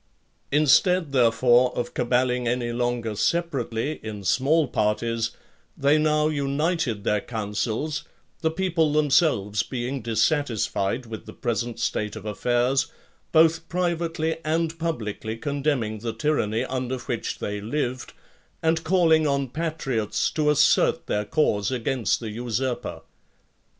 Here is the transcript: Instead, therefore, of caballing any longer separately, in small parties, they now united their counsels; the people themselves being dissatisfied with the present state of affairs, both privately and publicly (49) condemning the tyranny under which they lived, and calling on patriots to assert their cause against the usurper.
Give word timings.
Instead, 0.51 1.11
therefore, 1.11 1.71
of 1.77 1.93
caballing 1.93 2.47
any 2.47 2.71
longer 2.71 3.15
separately, 3.15 3.99
in 4.01 4.23
small 4.23 4.67
parties, 4.67 5.29
they 5.77 5.99
now 5.99 6.27
united 6.27 7.03
their 7.03 7.21
counsels; 7.21 8.03
the 8.39 8.49
people 8.49 8.93
themselves 8.93 9.61
being 9.61 10.01
dissatisfied 10.01 11.05
with 11.05 11.27
the 11.27 11.33
present 11.33 11.79
state 11.79 12.15
of 12.15 12.25
affairs, 12.25 12.87
both 13.31 13.69
privately 13.69 14.37
and 14.43 14.79
publicly 14.79 15.35
(49) 15.35 15.39
condemning 15.39 15.99
the 15.99 16.13
tyranny 16.13 16.65
under 16.65 16.97
which 16.97 17.37
they 17.37 17.61
lived, 17.61 18.13
and 18.63 18.83
calling 18.83 19.27
on 19.27 19.49
patriots 19.49 20.31
to 20.31 20.49
assert 20.49 21.05
their 21.05 21.25
cause 21.25 21.69
against 21.69 22.19
the 22.19 22.31
usurper. 22.31 23.03